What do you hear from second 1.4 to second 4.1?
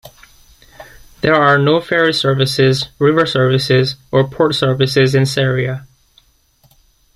no ferry services, river services